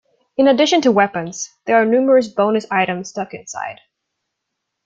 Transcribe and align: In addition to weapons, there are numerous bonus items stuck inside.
In 0.35 0.47
addition 0.47 0.81
to 0.81 0.91
weapons, 0.91 1.47
there 1.67 1.79
are 1.79 1.85
numerous 1.85 2.27
bonus 2.27 2.65
items 2.71 3.09
stuck 3.09 3.35
inside. 3.35 3.77